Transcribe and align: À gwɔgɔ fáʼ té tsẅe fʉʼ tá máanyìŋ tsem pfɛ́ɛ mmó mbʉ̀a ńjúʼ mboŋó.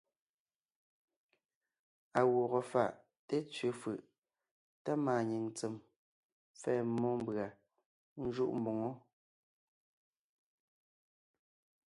À 2.19 2.21
gwɔgɔ 2.31 2.59
fáʼ 2.71 2.91
té 3.27 3.35
tsẅe 3.51 3.69
fʉʼ 3.81 3.97
tá 4.83 4.91
máanyìŋ 5.05 5.45
tsem 5.57 5.73
pfɛ́ɛ 6.57 6.81
mmó 6.89 7.09
mbʉ̀a 7.21 7.45
ńjúʼ 8.23 8.51
mboŋó. 8.59 8.89